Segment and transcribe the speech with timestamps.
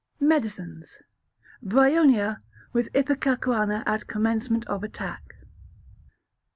[0.19, 0.97] Medicines.
[1.63, 2.41] Bryonia,
[2.73, 5.35] with ipecacuanha at commencement of attack.